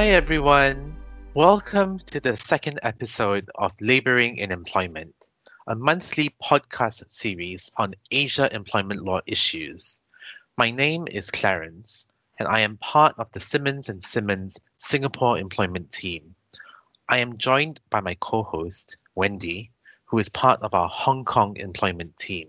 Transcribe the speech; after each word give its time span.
Hi, 0.00 0.12
everyone. 0.12 0.96
Welcome 1.34 1.98
to 2.06 2.20
the 2.20 2.34
second 2.34 2.80
episode 2.82 3.50
of 3.56 3.74
Laboring 3.82 4.38
in 4.38 4.50
Employment, 4.50 5.14
a 5.66 5.74
monthly 5.74 6.34
podcast 6.42 7.04
series 7.12 7.70
on 7.76 7.94
Asia 8.10 8.48
employment 8.50 9.04
law 9.04 9.20
issues. 9.26 10.00
My 10.56 10.70
name 10.70 11.06
is 11.06 11.30
Clarence, 11.30 12.06
and 12.38 12.48
I 12.48 12.60
am 12.60 12.78
part 12.78 13.14
of 13.18 13.30
the 13.32 13.40
Simmons 13.40 13.90
and 13.90 14.02
Simmons 14.02 14.58
Singapore 14.78 15.36
employment 15.36 15.90
team. 15.90 16.34
I 17.06 17.18
am 17.18 17.36
joined 17.36 17.80
by 17.90 18.00
my 18.00 18.14
co 18.14 18.42
host, 18.42 18.96
Wendy, 19.14 19.70
who 20.06 20.16
is 20.16 20.30
part 20.30 20.62
of 20.62 20.72
our 20.72 20.88
Hong 20.88 21.26
Kong 21.26 21.58
employment 21.58 22.16
team. 22.16 22.48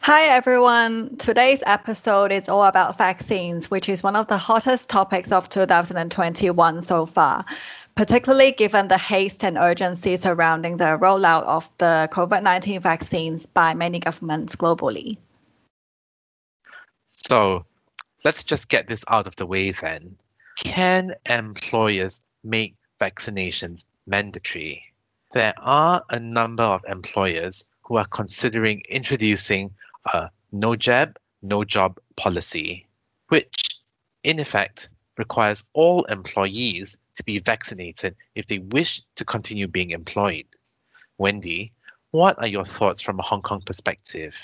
Hi, 0.00 0.22
everyone. 0.22 1.16
Today's 1.18 1.62
episode 1.64 2.32
is 2.32 2.48
all 2.48 2.64
about 2.64 2.98
vaccines, 2.98 3.70
which 3.70 3.88
is 3.88 4.02
one 4.02 4.16
of 4.16 4.26
the 4.26 4.36
hottest 4.36 4.88
topics 4.88 5.30
of 5.30 5.48
2021 5.48 6.82
so 6.82 7.06
far, 7.06 7.44
particularly 7.94 8.50
given 8.50 8.88
the 8.88 8.98
haste 8.98 9.44
and 9.44 9.56
urgency 9.56 10.16
surrounding 10.16 10.78
the 10.78 10.98
rollout 10.98 11.44
of 11.44 11.70
the 11.78 12.08
COVID 12.12 12.42
19 12.42 12.80
vaccines 12.80 13.46
by 13.46 13.72
many 13.72 14.00
governments 14.00 14.56
globally. 14.56 15.16
So 17.06 17.64
let's 18.24 18.42
just 18.42 18.68
get 18.68 18.88
this 18.88 19.04
out 19.06 19.28
of 19.28 19.36
the 19.36 19.46
way 19.46 19.70
then. 19.70 20.16
Can 20.56 21.14
employers 21.26 22.20
make 22.42 22.74
vaccinations 23.00 23.84
mandatory? 24.06 24.82
There 25.32 25.54
are 25.58 26.02
a 26.10 26.18
number 26.18 26.64
of 26.64 26.84
employers 26.88 27.66
who 27.90 27.96
are 27.96 28.06
considering 28.06 28.80
introducing 28.88 29.68
a 30.14 30.30
no 30.52 30.76
jab, 30.76 31.18
no 31.42 31.64
job 31.64 31.98
policy, 32.14 32.86
which 33.30 33.80
in 34.22 34.38
effect 34.38 34.90
requires 35.18 35.64
all 35.72 36.04
employees 36.04 36.96
to 37.16 37.24
be 37.24 37.40
vaccinated 37.40 38.14
if 38.36 38.46
they 38.46 38.58
wish 38.58 39.02
to 39.16 39.24
continue 39.24 39.66
being 39.66 39.90
employed. 39.90 40.46
Wendy, 41.18 41.72
what 42.12 42.38
are 42.38 42.46
your 42.46 42.64
thoughts 42.64 43.00
from 43.00 43.18
a 43.18 43.22
Hong 43.22 43.42
Kong 43.42 43.60
perspective? 43.66 44.36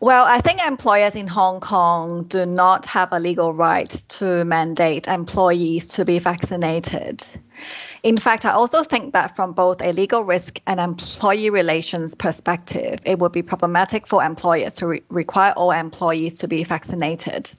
Well, 0.00 0.24
I 0.24 0.40
think 0.40 0.66
employers 0.66 1.14
in 1.14 1.26
Hong 1.26 1.60
Kong 1.60 2.24
do 2.24 2.46
not 2.46 2.86
have 2.86 3.12
a 3.12 3.18
legal 3.18 3.52
right 3.52 3.90
to 3.90 4.46
mandate 4.46 5.08
employees 5.08 5.86
to 5.88 6.06
be 6.06 6.18
vaccinated. 6.20 7.22
In 8.02 8.16
fact, 8.16 8.44
I 8.44 8.52
also 8.52 8.82
think 8.82 9.12
that 9.12 9.34
from 9.34 9.52
both 9.52 9.82
a 9.82 9.92
legal 9.92 10.24
risk 10.24 10.60
and 10.66 10.78
employee 10.78 11.50
relations 11.50 12.14
perspective, 12.14 13.00
it 13.04 13.18
would 13.18 13.32
be 13.32 13.42
problematic 13.42 14.06
for 14.06 14.22
employers 14.22 14.74
to 14.76 14.86
re- 14.86 15.02
require 15.08 15.52
all 15.56 15.72
employees 15.72 16.34
to 16.34 16.48
be 16.48 16.62
vaccinated. 16.64 17.50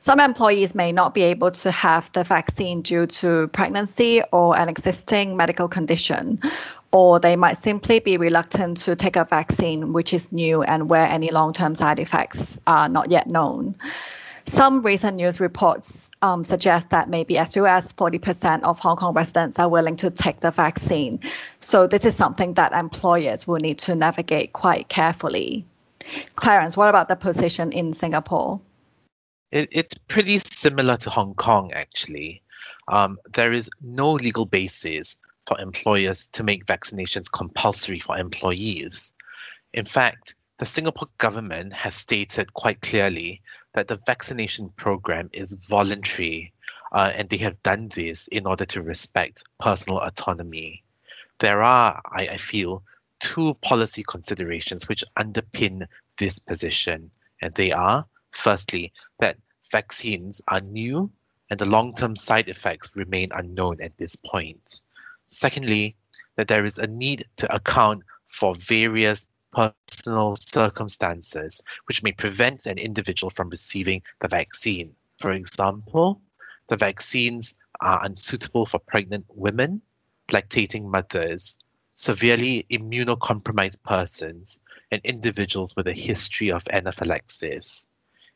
Some 0.00 0.20
employees 0.20 0.74
may 0.74 0.92
not 0.92 1.14
be 1.14 1.22
able 1.22 1.50
to 1.50 1.70
have 1.70 2.10
the 2.12 2.24
vaccine 2.24 2.82
due 2.82 3.06
to 3.06 3.48
pregnancy 3.48 4.22
or 4.32 4.56
an 4.56 4.68
existing 4.68 5.36
medical 5.36 5.68
condition, 5.68 6.40
or 6.92 7.18
they 7.18 7.36
might 7.36 7.56
simply 7.56 7.98
be 7.98 8.16
reluctant 8.16 8.76
to 8.78 8.94
take 8.94 9.16
a 9.16 9.24
vaccine 9.24 9.92
which 9.92 10.12
is 10.12 10.30
new 10.32 10.62
and 10.62 10.88
where 10.88 11.06
any 11.06 11.30
long 11.30 11.52
term 11.52 11.74
side 11.74 11.98
effects 11.98 12.60
are 12.66 12.88
not 12.88 13.10
yet 13.10 13.26
known. 13.26 13.74
Some 14.48 14.80
recent 14.82 15.16
news 15.16 15.40
reports 15.40 16.08
um, 16.22 16.44
suggest 16.44 16.90
that 16.90 17.10
maybe 17.10 17.36
as 17.36 17.52
few 17.52 17.66
as 17.66 17.92
40% 17.92 18.62
of 18.62 18.78
Hong 18.78 18.96
Kong 18.96 19.12
residents 19.12 19.58
are 19.58 19.68
willing 19.68 19.96
to 19.96 20.08
take 20.08 20.40
the 20.40 20.52
vaccine. 20.52 21.18
So, 21.60 21.88
this 21.88 22.04
is 22.04 22.14
something 22.14 22.54
that 22.54 22.72
employers 22.72 23.48
will 23.48 23.58
need 23.58 23.78
to 23.78 23.96
navigate 23.96 24.52
quite 24.52 24.88
carefully. 24.88 25.64
Clarence, 26.36 26.76
what 26.76 26.88
about 26.88 27.08
the 27.08 27.16
position 27.16 27.72
in 27.72 27.92
Singapore? 27.92 28.60
It, 29.50 29.68
it's 29.72 29.94
pretty 30.06 30.38
similar 30.38 30.96
to 30.98 31.10
Hong 31.10 31.34
Kong, 31.34 31.72
actually. 31.72 32.40
Um, 32.86 33.18
there 33.34 33.52
is 33.52 33.68
no 33.82 34.12
legal 34.12 34.46
basis 34.46 35.16
for 35.46 35.60
employers 35.60 36.28
to 36.28 36.44
make 36.44 36.66
vaccinations 36.66 37.30
compulsory 37.30 37.98
for 37.98 38.16
employees. 38.16 39.12
In 39.72 39.84
fact, 39.84 40.36
the 40.58 40.66
Singapore 40.66 41.08
government 41.18 41.72
has 41.72 41.96
stated 41.96 42.54
quite 42.54 42.80
clearly 42.80 43.42
that 43.76 43.88
the 43.88 44.00
vaccination 44.06 44.70
program 44.76 45.28
is 45.32 45.54
voluntary, 45.68 46.52
uh, 46.92 47.12
and 47.14 47.28
they 47.28 47.36
have 47.36 47.62
done 47.62 47.88
this 47.94 48.26
in 48.28 48.46
order 48.46 48.64
to 48.64 48.82
respect 48.82 49.44
personal 49.60 50.00
autonomy. 50.00 50.82
There 51.40 51.62
are, 51.62 52.00
I, 52.10 52.22
I 52.32 52.36
feel, 52.38 52.82
two 53.20 53.54
policy 53.60 54.02
considerations 54.02 54.88
which 54.88 55.04
underpin 55.18 55.86
this 56.16 56.38
position, 56.38 57.10
and 57.42 57.54
they 57.54 57.70
are 57.70 58.06
firstly, 58.32 58.92
that 59.20 59.36
vaccines 59.70 60.40
are 60.48 60.60
new 60.60 61.10
and 61.50 61.60
the 61.60 61.66
long 61.66 61.94
term 61.94 62.16
side 62.16 62.48
effects 62.48 62.96
remain 62.96 63.30
unknown 63.32 63.80
at 63.82 63.96
this 63.98 64.16
point. 64.16 64.80
Secondly, 65.28 65.96
that 66.36 66.48
there 66.48 66.64
is 66.64 66.78
a 66.78 66.86
need 66.86 67.26
to 67.36 67.54
account 67.54 68.02
for 68.28 68.54
various 68.54 69.26
personal 69.52 70.36
circumstances 70.36 71.62
which 71.86 72.02
may 72.02 72.12
prevent 72.12 72.66
an 72.66 72.78
individual 72.78 73.30
from 73.30 73.48
receiving 73.50 74.02
the 74.20 74.28
vaccine. 74.28 74.94
For 75.18 75.32
example, 75.32 76.20
the 76.68 76.76
vaccines 76.76 77.54
are 77.80 78.04
unsuitable 78.04 78.66
for 78.66 78.78
pregnant 78.78 79.24
women, 79.28 79.80
lactating 80.28 80.84
mothers, 80.84 81.58
severely 81.94 82.66
immunocompromised 82.70 83.82
persons, 83.84 84.62
and 84.90 85.00
individuals 85.04 85.74
with 85.76 85.88
a 85.88 85.92
history 85.92 86.50
of 86.50 86.62
anaphylaxis. 86.70 87.88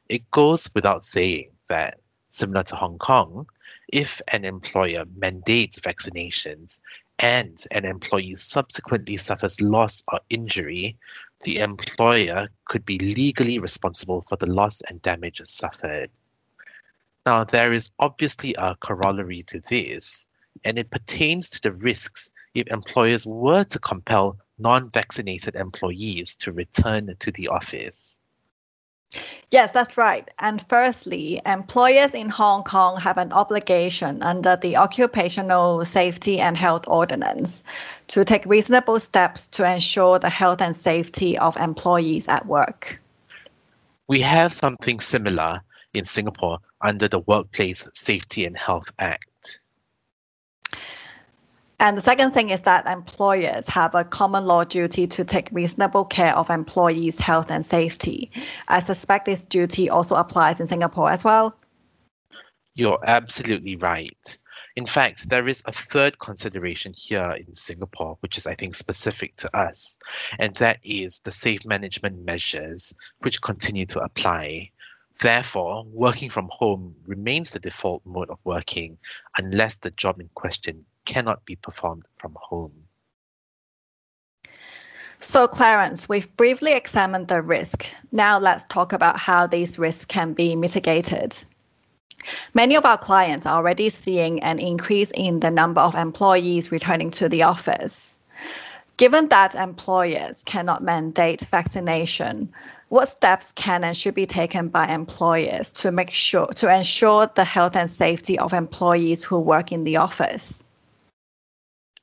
It 0.09 0.31
goes 0.31 0.71
without 0.75 1.05
saying 1.05 1.51
that, 1.69 2.01
similar 2.31 2.63
to 2.65 2.77
Hong 2.77 2.99
Kong, 2.99 3.47
if 3.93 4.21
an 4.29 4.45
employer 4.45 5.05
mandates 5.17 5.81
vaccinations 5.81 6.81
and 7.21 7.63
an 7.71 7.85
employee 7.85 8.35
subsequently 8.35 9.17
suffers 9.17 9.61
loss 9.61 10.03
or 10.11 10.21
injury, 10.31 10.97
the 11.45 11.59
employer 11.59 12.49
could 12.65 12.85
be 12.85 12.99
legally 12.99 13.59
responsible 13.59 14.23
for 14.23 14.37
the 14.37 14.51
loss 14.51 14.81
and 14.89 15.01
damage 15.03 15.41
suffered. 15.45 16.11
Now, 17.27 17.45
there 17.45 17.73
is 17.73 17.93
obviously 17.99 18.55
a 18.55 18.75
corollary 18.77 19.43
to 19.45 19.61
this, 19.61 20.29
and 20.65 20.79
it 20.79 20.91
pertains 20.91 21.51
to 21.51 21.61
the 21.61 21.73
risks 21.73 22.31
if 22.55 22.67
employers 22.69 23.27
were 23.27 23.65
to 23.65 23.79
compel 23.79 24.39
non 24.59 24.91
vaccinated 24.91 25.55
employees 25.57 26.37
to 26.37 26.53
return 26.53 27.15
to 27.19 27.33
the 27.33 27.49
office. 27.49 28.20
Yes, 29.51 29.73
that's 29.73 29.97
right. 29.97 30.29
And 30.39 30.65
firstly, 30.69 31.41
employers 31.45 32.15
in 32.15 32.29
Hong 32.29 32.63
Kong 32.63 33.01
have 33.01 33.19
an 33.19 33.33
obligation 33.33 34.23
under 34.23 34.55
the 34.55 34.77
Occupational 34.77 35.85
Safety 35.85 36.39
and 36.39 36.57
Health 36.57 36.87
Ordinance 36.87 37.65
to 38.09 38.25
take 38.25 38.47
reasonable 38.47 39.01
steps 39.01 39.49
to 39.49 39.69
ensure 39.69 40.19
the 40.21 40.31
health 40.31 40.63
and 40.63 40.77
safety 40.77 41.37
of 41.39 41.57
employees 41.57 42.29
at 42.29 42.47
work. 42.47 43.01
We 44.07 44.21
have 44.21 44.53
something 44.53 45.01
similar 45.01 45.61
in 45.95 46.05
Singapore 46.05 46.59
under 46.81 47.09
the 47.09 47.21
Workplace 47.21 47.89
Safety 47.95 48.45
and 48.45 48.57
Health 48.57 48.91
Act. 48.99 49.27
And 51.81 51.97
the 51.97 52.03
second 52.03 52.33
thing 52.33 52.51
is 52.51 52.61
that 52.63 52.87
employers 52.87 53.67
have 53.69 53.95
a 53.95 54.05
common 54.05 54.45
law 54.45 54.65
duty 54.65 55.07
to 55.07 55.25
take 55.25 55.49
reasonable 55.51 56.05
care 56.05 56.37
of 56.37 56.51
employees' 56.51 57.19
health 57.19 57.51
and 57.51 57.65
safety. 57.65 58.31
I 58.69 58.81
suspect 58.81 59.25
this 59.25 59.47
duty 59.47 59.89
also 59.89 60.15
applies 60.15 60.61
in 60.61 60.67
Singapore 60.67 61.11
as 61.11 61.25
well. 61.25 61.57
You're 62.75 63.01
absolutely 63.07 63.77
right. 63.77 64.39
In 64.77 64.85
fact, 64.85 65.31
there 65.31 65.49
is 65.49 65.63
a 65.65 65.73
third 65.73 66.19
consideration 66.19 66.93
here 66.95 67.33
in 67.33 67.55
Singapore, 67.55 68.19
which 68.21 68.37
is, 68.37 68.47
I 68.47 68.55
think, 68.57 68.75
specific 68.75 69.37
to 69.37 69.57
us, 69.57 69.97
and 70.39 70.55
that 70.57 70.81
is 70.85 71.21
the 71.21 71.33
safe 71.33 71.65
management 71.65 72.23
measures 72.23 72.95
which 73.21 73.41
continue 73.41 73.87
to 73.87 74.01
apply. 74.01 74.71
Therefore, 75.21 75.85
working 75.87 76.29
from 76.29 76.51
home 76.53 76.95
remains 77.07 77.51
the 77.51 77.59
default 77.59 78.05
mode 78.05 78.29
of 78.29 78.39
working 78.45 78.99
unless 79.39 79.79
the 79.79 79.91
job 79.91 80.21
in 80.21 80.29
question 80.35 80.85
cannot 81.11 81.45
be 81.45 81.57
performed 81.57 82.07
from 82.19 82.37
home. 82.41 82.73
So, 85.19 85.49
Clarence, 85.49 86.09
we've 86.09 86.35
briefly 86.37 86.73
examined 86.73 87.27
the 87.29 87.43
risk. 87.43 87.93
Now, 88.13 88.39
let's 88.39 88.65
talk 88.67 88.93
about 88.93 89.19
how 89.19 89.47
these 89.47 89.79
risks 89.79 90.05
can 90.05 90.33
be 90.35 90.55
mitigated. 90.55 91.37
Many 92.55 92.77
of 92.77 92.85
our 92.87 92.97
clients 92.97 93.45
are 93.45 93.57
already 93.57 93.91
seeing 93.91 94.41
an 94.43 94.59
increase 94.59 95.11
in 95.11 95.41
the 95.41 95.51
number 95.51 95.81
of 95.81 95.95
employees 95.95 96.71
returning 96.71 97.11
to 97.13 97.29
the 97.29 97.43
office. 97.43 98.17
Given 98.97 99.29
that 99.31 99.55
employers 99.55 100.45
cannot 100.45 100.83
mandate 100.83 101.43
vaccination, 101.51 102.49
what 102.89 103.09
steps 103.09 103.53
can 103.53 103.83
and 103.83 103.97
should 103.97 104.15
be 104.15 104.27
taken 104.27 104.69
by 104.69 104.87
employers 104.87 105.73
to 105.73 105.91
make 105.91 106.11
sure 106.11 106.47
to 106.47 106.73
ensure 106.73 107.29
the 107.35 107.45
health 107.45 107.75
and 107.77 107.91
safety 107.91 108.39
of 108.39 108.53
employees 108.53 109.25
who 109.25 109.39
work 109.41 109.73
in 109.73 109.85
the 109.85 109.97
office? 109.97 110.63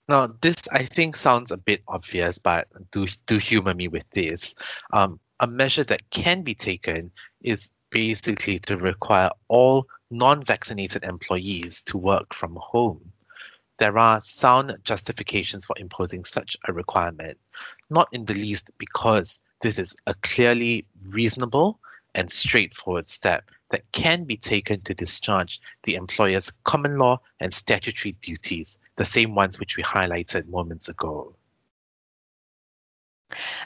Now, 0.09 0.27
this 0.41 0.55
I 0.71 0.83
think 0.83 1.15
sounds 1.15 1.51
a 1.51 1.57
bit 1.57 1.83
obvious, 1.87 2.37
but 2.37 2.67
do 2.91 3.07
do 3.25 3.37
humor 3.37 3.73
me 3.73 3.87
with 3.87 4.09
this. 4.11 4.55
Um, 4.93 5.19
a 5.39 5.47
measure 5.47 5.83
that 5.83 6.09
can 6.09 6.43
be 6.43 6.55
taken 6.55 7.11
is 7.41 7.71
basically 7.89 8.59
to 8.59 8.77
require 8.77 9.29
all 9.49 9.85
non 10.09 10.43
vaccinated 10.43 11.03
employees 11.03 11.81
to 11.83 11.97
work 11.97 12.33
from 12.33 12.55
home. 12.55 13.11
There 13.79 13.97
are 13.97 14.21
sound 14.21 14.75
justifications 14.83 15.65
for 15.65 15.75
imposing 15.77 16.25
such 16.25 16.57
a 16.67 16.73
requirement, 16.73 17.37
not 17.89 18.07
in 18.11 18.25
the 18.25 18.33
least 18.33 18.71
because 18.77 19.41
this 19.61 19.77
is 19.77 19.95
a 20.07 20.15
clearly 20.15 20.85
reasonable 21.09 21.79
and 22.17 22.29
straightforward 22.29 23.07
step 23.07 23.49
that 23.69 23.89
can 23.91 24.25
be 24.25 24.35
taken 24.35 24.81
to 24.81 24.93
discharge 24.93 25.61
the 25.83 25.95
employer's 25.95 26.51
common 26.63 26.97
law 26.97 27.19
and 27.39 27.53
statutory 27.53 28.13
duties, 28.21 28.79
the 28.95 29.05
same 29.05 29.35
ones 29.35 29.59
which 29.59 29.77
we 29.77 29.83
highlighted 29.83 30.47
moments 30.47 30.89
ago. 30.89 31.33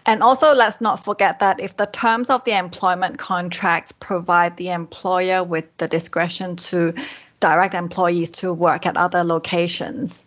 And 0.05 0.23
also, 0.23 0.53
let's 0.53 0.81
not 0.81 1.03
forget 1.03 1.39
that 1.39 1.59
if 1.59 1.77
the 1.77 1.85
terms 1.85 2.29
of 2.29 2.43
the 2.43 2.57
employment 2.57 3.19
contract 3.19 3.99
provide 3.99 4.57
the 4.57 4.69
employer 4.69 5.43
with 5.43 5.65
the 5.77 5.87
discretion 5.87 6.55
to 6.57 6.93
direct 7.39 7.73
employees 7.73 8.31
to 8.31 8.53
work 8.53 8.85
at 8.85 8.97
other 8.97 9.23
locations, 9.23 10.25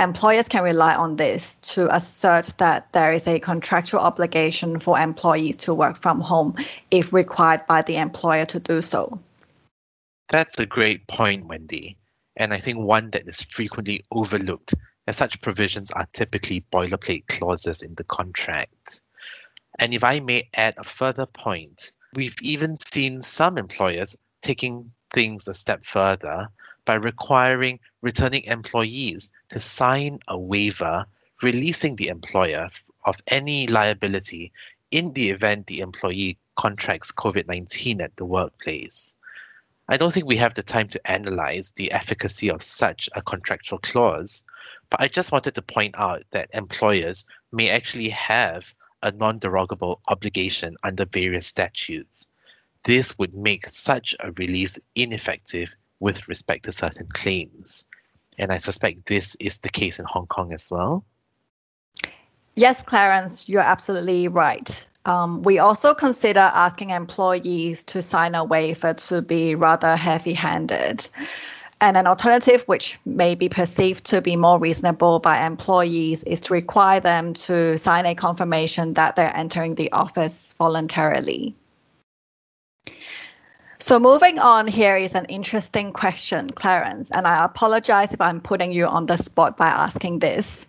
employers 0.00 0.48
can 0.48 0.62
rely 0.62 0.94
on 0.94 1.16
this 1.16 1.56
to 1.60 1.94
assert 1.94 2.52
that 2.58 2.92
there 2.92 3.12
is 3.12 3.26
a 3.26 3.38
contractual 3.38 4.00
obligation 4.00 4.78
for 4.78 4.98
employees 4.98 5.56
to 5.56 5.74
work 5.74 5.96
from 5.96 6.20
home 6.20 6.54
if 6.90 7.12
required 7.12 7.66
by 7.66 7.82
the 7.82 7.96
employer 7.96 8.44
to 8.46 8.58
do 8.58 8.82
so. 8.82 9.18
That's 10.30 10.58
a 10.58 10.66
great 10.66 11.06
point, 11.06 11.46
Wendy, 11.46 11.96
and 12.36 12.52
I 12.52 12.58
think 12.58 12.78
one 12.78 13.10
that 13.10 13.28
is 13.28 13.42
frequently 13.42 14.04
overlooked 14.10 14.74
as 15.06 15.16
such 15.16 15.40
provisions 15.42 15.90
are 15.90 16.08
typically 16.12 16.64
boilerplate 16.72 17.26
clauses 17.28 17.82
in 17.82 17.94
the 17.94 18.04
contract. 18.04 19.02
And 19.78 19.92
if 19.92 20.02
I 20.02 20.20
may 20.20 20.48
add 20.54 20.74
a 20.78 20.84
further 20.84 21.26
point, 21.26 21.92
we've 22.14 22.36
even 22.40 22.76
seen 22.92 23.22
some 23.22 23.58
employers 23.58 24.16
taking 24.40 24.90
things 25.12 25.46
a 25.46 25.54
step 25.54 25.84
further 25.84 26.48
by 26.84 26.94
requiring 26.94 27.80
returning 28.02 28.44
employees 28.44 29.30
to 29.48 29.58
sign 29.58 30.18
a 30.28 30.38
waiver 30.38 31.06
releasing 31.42 31.96
the 31.96 32.08
employer 32.08 32.68
of 33.04 33.16
any 33.28 33.66
liability 33.66 34.52
in 34.90 35.12
the 35.12 35.30
event 35.30 35.66
the 35.66 35.80
employee 35.80 36.38
contracts 36.56 37.12
COVID 37.12 37.46
19 37.48 38.00
at 38.00 38.16
the 38.16 38.24
workplace. 38.24 39.14
I 39.88 39.96
don't 39.96 40.12
think 40.12 40.26
we 40.26 40.36
have 40.36 40.54
the 40.54 40.62
time 40.62 40.88
to 40.88 41.10
analyze 41.10 41.72
the 41.72 41.92
efficacy 41.92 42.48
of 42.48 42.62
such 42.62 43.10
a 43.14 43.20
contractual 43.20 43.80
clause, 43.80 44.44
but 44.88 45.00
I 45.00 45.08
just 45.08 45.32
wanted 45.32 45.54
to 45.56 45.62
point 45.62 45.94
out 45.98 46.22
that 46.30 46.48
employers 46.54 47.26
may 47.52 47.68
actually 47.68 48.08
have 48.08 48.72
a 49.02 49.10
non 49.10 49.38
derogable 49.38 50.00
obligation 50.08 50.76
under 50.82 51.04
various 51.04 51.46
statutes. 51.46 52.28
This 52.84 53.18
would 53.18 53.34
make 53.34 53.66
such 53.68 54.14
a 54.20 54.32
release 54.32 54.78
ineffective 54.94 55.74
with 56.00 56.28
respect 56.28 56.64
to 56.64 56.72
certain 56.72 57.06
claims. 57.12 57.84
And 58.38 58.52
I 58.52 58.58
suspect 58.58 59.06
this 59.06 59.36
is 59.40 59.58
the 59.58 59.68
case 59.68 59.98
in 59.98 60.06
Hong 60.08 60.26
Kong 60.26 60.52
as 60.52 60.70
well. 60.70 61.04
Yes, 62.56 62.82
Clarence, 62.82 63.48
you're 63.48 63.62
absolutely 63.62 64.28
right. 64.28 64.86
Um, 65.06 65.42
we 65.42 65.58
also 65.58 65.92
consider 65.92 66.50
asking 66.54 66.90
employees 66.90 67.82
to 67.84 68.00
sign 68.00 68.34
a 68.34 68.44
waiver 68.44 68.94
to 68.94 69.20
be 69.22 69.54
rather 69.54 69.96
heavy 69.96 70.32
handed. 70.32 71.08
And 71.80 71.96
an 71.96 72.06
alternative, 72.06 72.62
which 72.66 72.98
may 73.04 73.34
be 73.34 73.48
perceived 73.48 74.04
to 74.06 74.22
be 74.22 74.36
more 74.36 74.58
reasonable 74.58 75.18
by 75.18 75.44
employees, 75.44 76.22
is 76.22 76.40
to 76.42 76.54
require 76.54 77.00
them 77.00 77.34
to 77.34 77.76
sign 77.76 78.06
a 78.06 78.14
confirmation 78.14 78.94
that 78.94 79.16
they're 79.16 79.36
entering 79.36 79.74
the 79.74 79.92
office 79.92 80.54
voluntarily. 80.56 81.54
So, 83.84 84.00
moving 84.00 84.38
on, 84.38 84.66
here 84.66 84.96
is 84.96 85.14
an 85.14 85.26
interesting 85.26 85.92
question, 85.92 86.48
Clarence, 86.48 87.10
and 87.10 87.28
I 87.28 87.44
apologize 87.44 88.14
if 88.14 88.20
I'm 88.22 88.40
putting 88.40 88.72
you 88.72 88.86
on 88.86 89.04
the 89.04 89.18
spot 89.18 89.58
by 89.58 89.66
asking 89.66 90.20
this. 90.20 90.66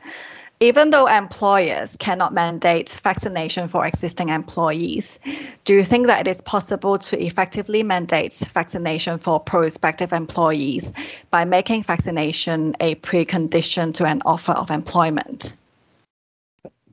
Even 0.59 0.89
though 0.89 1.07
employers 1.07 1.95
cannot 1.95 2.33
mandate 2.33 2.99
vaccination 3.01 3.69
for 3.69 3.85
existing 3.85 4.27
employees, 4.27 5.17
do 5.63 5.75
you 5.75 5.85
think 5.85 6.07
that 6.07 6.27
it 6.27 6.29
is 6.29 6.41
possible 6.41 6.97
to 6.97 7.17
effectively 7.23 7.83
mandate 7.83 8.33
vaccination 8.53 9.17
for 9.17 9.39
prospective 9.39 10.11
employees 10.11 10.91
by 11.31 11.45
making 11.45 11.83
vaccination 11.83 12.75
a 12.81 12.95
precondition 12.95 13.93
to 13.93 14.03
an 14.03 14.21
offer 14.25 14.51
of 14.51 14.69
employment? 14.69 15.55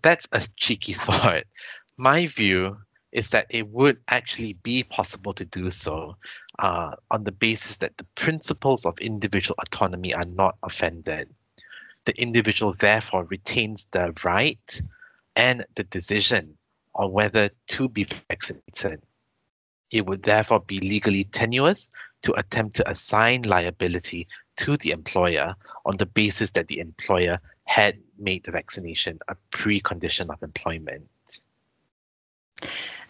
That's 0.02 0.28
a 0.30 0.46
cheeky 0.56 0.92
thought. 1.04 1.42
My 1.96 2.28
view 2.28 2.76
is 3.12 3.30
that 3.30 3.46
it 3.50 3.68
would 3.68 3.98
actually 4.08 4.54
be 4.54 4.82
possible 4.82 5.32
to 5.32 5.44
do 5.44 5.68
so 5.70 6.16
uh, 6.58 6.92
on 7.10 7.24
the 7.24 7.32
basis 7.32 7.78
that 7.78 7.96
the 7.98 8.06
principles 8.14 8.84
of 8.86 8.98
individual 8.98 9.56
autonomy 9.58 10.14
are 10.14 10.26
not 10.34 10.56
offended 10.62 11.28
the 12.04 12.20
individual 12.20 12.72
therefore 12.74 13.24
retains 13.24 13.86
the 13.92 14.12
right 14.24 14.82
and 15.36 15.64
the 15.76 15.84
decision 15.84 16.56
on 16.94 17.12
whether 17.12 17.50
to 17.68 17.88
be 17.88 18.04
vaccinated. 18.04 19.02
It 19.90 20.06
would 20.06 20.22
therefore 20.22 20.60
be 20.60 20.78
legally 20.78 21.24
tenuous 21.24 21.90
to 22.22 22.38
attempt 22.38 22.76
to 22.76 22.90
assign 22.90 23.42
liability 23.42 24.26
to 24.58 24.76
the 24.78 24.90
employer 24.90 25.54
on 25.84 25.96
the 25.96 26.06
basis 26.06 26.50
that 26.52 26.68
the 26.68 26.78
employer 26.78 27.38
had 27.64 27.98
made 28.18 28.44
the 28.44 28.50
vaccination 28.50 29.18
a 29.28 29.36
precondition 29.50 30.30
of 30.30 30.42
employment. 30.42 31.08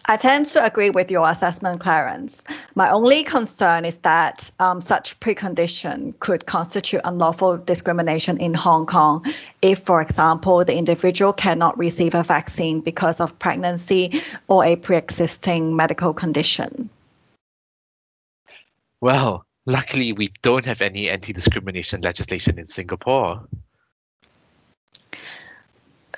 I 0.07 0.17
tend 0.17 0.47
to 0.47 0.65
agree 0.65 0.91
with 0.91 1.13
your 1.13 1.31
assessment, 1.31 1.81
Clarence. 1.81 2.43
My 2.75 2.91
only 2.91 3.23
concern 3.23 3.85
is 3.85 3.99
that 3.99 4.51
um, 4.59 4.81
such 4.81 5.19
precondition 5.21 6.19
could 6.19 6.47
constitute 6.47 7.01
unlawful 7.05 7.59
discrimination 7.59 8.37
in 8.39 8.53
Hong 8.53 8.85
Kong 8.85 9.25
if, 9.63 9.79
for 9.79 10.03
example, 10.03 10.65
the 10.65 10.77
individual 10.77 11.33
cannot 11.33 11.79
receive 11.79 12.17
a 12.17 12.25
vaccine 12.25 12.81
because 12.81 13.21
of 13.21 13.39
pregnancy 13.39 14.21
or 14.49 14.65
a 14.65 14.75
pre 14.75 14.97
existing 14.97 15.77
medical 15.77 16.13
condition. 16.13 16.91
Well, 19.01 19.47
luckily, 19.67 20.13
we 20.13 20.33
don't 20.43 20.65
have 20.65 20.83
any 20.83 21.09
anti 21.09 21.33
discrimination 21.33 22.01
legislation 22.01 22.59
in 22.59 22.67
Singapore. 22.67 23.47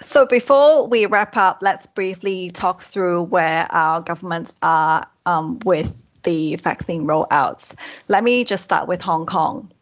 So 0.05 0.27
before 0.27 0.87
we 0.87 1.07
wrap 1.07 1.35
up, 1.35 1.61
let's 1.63 1.87
briefly 1.87 2.51
talk 2.51 2.83
through 2.83 3.23
where 3.23 3.67
our 3.73 4.03
governments 4.03 4.53
are 4.63 5.07
um, 5.25 5.59
with 5.65 5.97
the 6.25 6.57
vaccine 6.57 7.07
rollouts. 7.07 7.75
Let 8.09 8.23
me 8.23 8.45
just 8.45 8.65
start 8.65 8.87
with 8.87 9.01
Hong 9.01 9.25
Kong. 9.25 9.73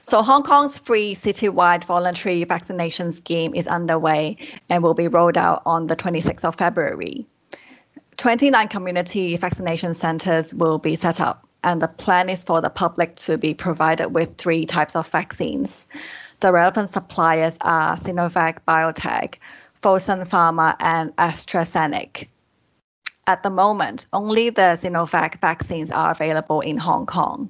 So 0.00 0.22
Hong 0.22 0.44
Kong's 0.44 0.78
free 0.78 1.14
citywide 1.14 1.84
voluntary 1.84 2.42
vaccination 2.44 3.10
scheme 3.10 3.54
is 3.54 3.66
underway 3.66 4.38
and 4.70 4.82
will 4.82 4.94
be 4.94 5.08
rolled 5.08 5.36
out 5.36 5.60
on 5.66 5.88
the 5.88 5.96
26th 5.96 6.44
of 6.46 6.56
February. 6.56 7.26
29 8.16 8.68
community 8.68 9.36
vaccination 9.36 9.92
centers 9.92 10.54
will 10.54 10.78
be 10.78 10.96
set 10.96 11.20
up, 11.20 11.46
and 11.64 11.82
the 11.82 11.88
plan 11.88 12.30
is 12.30 12.42
for 12.42 12.62
the 12.62 12.70
public 12.70 13.16
to 13.16 13.36
be 13.36 13.52
provided 13.52 14.14
with 14.14 14.34
three 14.38 14.64
types 14.64 14.96
of 14.96 15.06
vaccines. 15.08 15.86
The 16.44 16.52
relevant 16.52 16.90
suppliers 16.90 17.56
are 17.62 17.96
Sinovac 17.96 18.58
Biotech, 18.68 19.36
Fosun 19.82 20.28
Pharma, 20.28 20.76
and 20.78 21.16
AstraZeneca. 21.16 22.28
At 23.26 23.42
the 23.42 23.48
moment, 23.48 24.04
only 24.12 24.50
the 24.50 24.76
Sinovac 24.76 25.40
vaccines 25.40 25.90
are 25.90 26.10
available 26.10 26.60
in 26.60 26.76
Hong 26.76 27.06
Kong. 27.06 27.48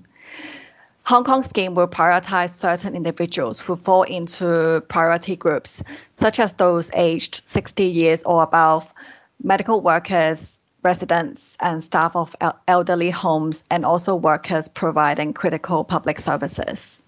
Hong 1.06 1.24
Kong 1.24 1.42
scheme 1.42 1.74
will 1.74 1.88
prioritize 1.88 2.50
certain 2.50 2.94
individuals 2.94 3.58
who 3.58 3.74
fall 3.74 4.04
into 4.04 4.80
priority 4.82 5.34
groups, 5.34 5.82
such 6.14 6.38
as 6.38 6.52
those 6.52 6.88
aged 6.94 7.42
60 7.46 7.82
years 7.82 8.22
or 8.22 8.44
above, 8.44 8.94
medical 9.42 9.80
workers, 9.80 10.62
residents 10.84 11.58
and 11.58 11.82
staff 11.82 12.14
of 12.14 12.36
elderly 12.68 13.10
homes, 13.10 13.64
and 13.72 13.84
also 13.84 14.14
workers 14.14 14.68
providing 14.68 15.32
critical 15.32 15.82
public 15.82 16.20
services 16.20 17.04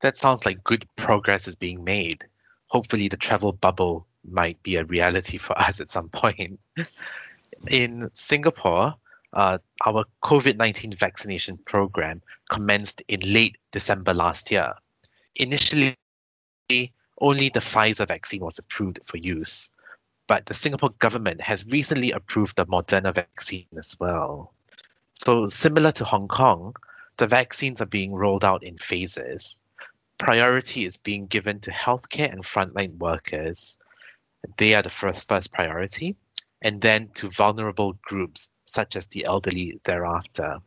that 0.00 0.16
sounds 0.16 0.44
like 0.44 0.64
good 0.64 0.86
progress 0.96 1.48
is 1.48 1.56
being 1.56 1.84
made. 1.84 2.24
Hopefully, 2.66 3.08
the 3.08 3.16
travel 3.16 3.52
bubble 3.52 4.06
might 4.28 4.62
be 4.62 4.76
a 4.76 4.84
reality 4.84 5.36
for 5.38 5.58
us 5.58 5.80
at 5.80 5.90
some 5.90 6.08
point. 6.08 6.58
In 7.68 8.10
Singapore, 8.12 8.94
uh, 9.32 9.58
our 9.86 10.04
COVID 10.22 10.56
19 10.56 10.92
vaccination 10.94 11.56
program 11.58 12.22
commenced 12.50 13.02
in 13.08 13.20
late 13.20 13.56
December 13.72 14.14
last 14.14 14.50
year. 14.50 14.72
Initially, 15.36 15.96
only 17.20 17.48
the 17.48 17.60
Pfizer 17.60 18.06
vaccine 18.06 18.44
was 18.44 18.58
approved 18.58 19.00
for 19.04 19.16
use, 19.16 19.70
but 20.26 20.46
the 20.46 20.54
Singapore 20.54 20.90
government 20.98 21.40
has 21.40 21.66
recently 21.66 22.12
approved 22.12 22.56
the 22.56 22.66
Moderna 22.66 23.14
vaccine 23.14 23.66
as 23.78 23.96
well. 23.98 24.52
So, 25.12 25.46
similar 25.46 25.92
to 25.92 26.04
Hong 26.04 26.28
Kong, 26.28 26.74
the 27.16 27.26
vaccines 27.26 27.80
are 27.80 27.86
being 27.86 28.12
rolled 28.12 28.44
out 28.44 28.62
in 28.62 28.76
phases 28.78 29.58
priority 30.24 30.86
is 30.86 30.96
being 30.96 31.26
given 31.26 31.60
to 31.60 31.70
healthcare 31.70 32.32
and 32.32 32.42
frontline 32.42 32.96
workers. 32.96 33.76
They 34.56 34.74
are 34.74 34.80
the 34.80 34.88
first, 34.88 35.28
first 35.28 35.52
priority. 35.52 36.16
And 36.62 36.80
then 36.80 37.10
to 37.16 37.28
vulnerable 37.28 37.92
groups 38.00 38.50
such 38.64 38.96
as 38.96 39.06
the 39.08 39.26
elderly 39.26 39.78
thereafter. 39.84 40.60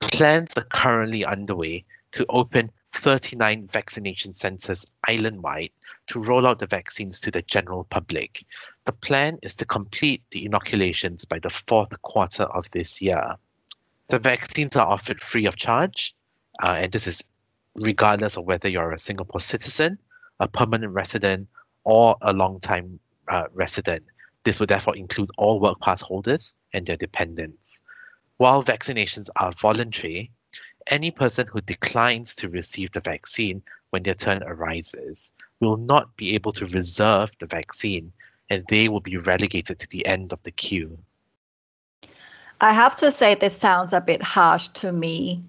Plans 0.00 0.54
are 0.56 0.64
currently 0.64 1.24
underway 1.24 1.84
to 2.12 2.26
open 2.28 2.72
39 2.94 3.68
vaccination 3.70 4.34
centers 4.34 4.84
island 5.06 5.40
wide 5.40 5.70
to 6.08 6.18
roll 6.18 6.44
out 6.44 6.58
the 6.58 6.66
vaccines 6.66 7.20
to 7.20 7.30
the 7.30 7.42
general 7.42 7.84
public. 7.84 8.44
The 8.86 8.92
plan 8.92 9.38
is 9.42 9.54
to 9.56 9.64
complete 9.64 10.24
the 10.32 10.44
inoculations 10.44 11.24
by 11.24 11.38
the 11.38 11.50
fourth 11.50 12.02
quarter 12.02 12.44
of 12.44 12.68
this 12.72 13.00
year. 13.00 13.36
The 14.08 14.18
vaccines 14.18 14.74
are 14.74 14.86
offered 14.86 15.20
free 15.20 15.46
of 15.46 15.54
charge, 15.54 16.12
uh, 16.60 16.78
and 16.80 16.90
this 16.90 17.06
is 17.06 17.22
regardless 17.80 18.36
of 18.36 18.44
whether 18.44 18.68
you're 18.68 18.92
a 18.92 18.98
Singapore 18.98 19.40
citizen, 19.40 19.98
a 20.40 20.48
permanent 20.48 20.92
resident, 20.92 21.48
or 21.84 22.16
a 22.22 22.32
long 22.32 22.60
time 22.60 22.98
uh, 23.28 23.44
resident. 23.52 24.04
This 24.44 24.60
would 24.60 24.68
therefore 24.68 24.96
include 24.96 25.30
all 25.38 25.60
work 25.60 25.80
pass 25.80 26.00
holders 26.00 26.54
and 26.72 26.86
their 26.86 26.96
dependents. 26.96 27.82
While 28.38 28.62
vaccinations 28.62 29.28
are 29.36 29.52
voluntary, 29.52 30.30
any 30.88 31.10
person 31.10 31.46
who 31.52 31.60
declines 31.60 32.34
to 32.36 32.48
receive 32.48 32.92
the 32.92 33.00
vaccine 33.00 33.62
when 33.90 34.02
their 34.02 34.14
turn 34.14 34.42
arises 34.44 35.32
will 35.60 35.76
not 35.76 36.16
be 36.16 36.34
able 36.34 36.52
to 36.52 36.66
reserve 36.66 37.30
the 37.38 37.46
vaccine 37.46 38.12
and 38.50 38.64
they 38.68 38.88
will 38.88 39.00
be 39.00 39.16
relegated 39.16 39.78
to 39.78 39.88
the 39.88 40.06
end 40.06 40.32
of 40.32 40.42
the 40.44 40.50
queue. 40.50 40.96
I 42.60 42.72
have 42.72 42.96
to 42.96 43.10
say, 43.10 43.34
this 43.34 43.56
sounds 43.56 43.92
a 43.92 44.00
bit 44.00 44.22
harsh 44.22 44.68
to 44.68 44.92
me. 44.92 45.42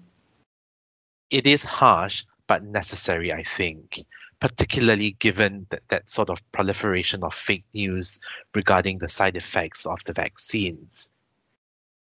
It 1.30 1.46
is 1.46 1.62
harsh, 1.62 2.24
but 2.46 2.64
necessary, 2.64 3.32
I 3.32 3.42
think, 3.42 4.04
particularly 4.40 5.12
given 5.12 5.66
that, 5.70 5.82
that 5.88 6.08
sort 6.08 6.30
of 6.30 6.40
proliferation 6.52 7.22
of 7.22 7.34
fake 7.34 7.64
news 7.74 8.20
regarding 8.54 8.98
the 8.98 9.08
side 9.08 9.36
effects 9.36 9.84
of 9.84 10.02
the 10.04 10.12
vaccines. 10.12 11.10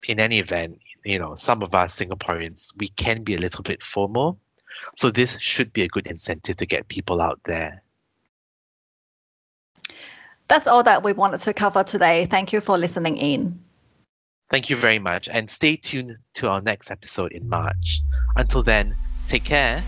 In 0.07 0.19
any 0.19 0.39
event, 0.39 0.79
you 1.03 1.19
know, 1.19 1.36
some 1.36 1.62
of 1.62 1.75
us 1.75 1.98
Singaporeans, 1.98 2.74
we 2.77 2.88
can 2.89 3.24
be 3.24 3.36
a 3.36 3.39
little 3.39 3.63
bit 3.63 3.84
formal. 3.84 4.39
So 4.96 5.10
this 5.10 5.39
should 5.39 5.74
be 5.74 5.81
a 5.81 5.88
good 5.88 6.07
incentive 6.07 6.55
to 6.57 6.65
get 6.65 6.88
people 6.88 7.22
out 7.22 7.39
there. 7.46 7.84
That's 10.48 10.67
all 10.67 10.84
that 10.84 11.03
we 11.03 11.13
wanted 11.13 11.39
to 11.41 11.53
cover 11.53 11.84
today. 11.84 12.25
Thank 12.25 12.53
you 12.53 12.62
for 12.62 12.77
listening 12.77 13.17
in. 13.17 13.60
Thank 14.50 14.69
you 14.69 14.77
very 14.77 15.00
much, 15.00 15.27
and 15.27 15.50
stay 15.50 15.75
tuned 15.75 16.15
to 16.36 16.48
our 16.48 16.62
next 16.62 16.89
episode 16.89 17.34
in 17.34 17.50
March. 17.50 18.01
Until 18.38 18.63
then, 18.63 18.96
take 19.27 19.43
care 19.43 19.84